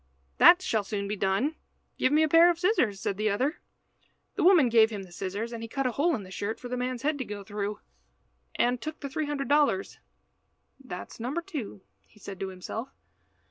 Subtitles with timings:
[0.39, 1.57] "That shall soon be done.
[1.99, 3.59] Give me a pair of scissors," said the other.
[4.33, 6.69] The woman gave him the scissors, and he cut a hole in the shirt for
[6.69, 7.79] the man's head to go through,
[8.55, 9.99] and took the three hundred dollars.
[10.83, 11.81] "That is number two,"
[12.17, 12.89] said he to himself.